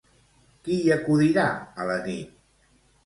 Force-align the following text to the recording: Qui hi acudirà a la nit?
Qui 0.67 0.77
hi 0.77 0.89
acudirà 0.95 1.45
a 1.85 1.89
la 1.91 1.99
nit? 2.09 2.35